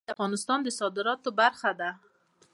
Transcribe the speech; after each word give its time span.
زغال 0.03 0.09
د 0.09 0.13
افغانستان 0.15 0.59
د 0.63 0.69
صادراتو 0.79 1.29
برخه 1.41 1.71
ده. 1.79 1.89